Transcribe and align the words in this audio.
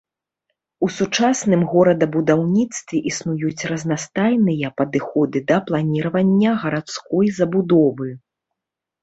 У 0.85 0.87
сучасным 0.99 1.61
горадабудаўніцтве 1.73 2.97
існуюць 3.11 3.67
разнастайныя 3.73 4.73
падыходы 4.83 5.37
да 5.53 5.61
планіравання 5.69 6.57
гарадской 6.67 7.25
забудовы. 7.43 8.09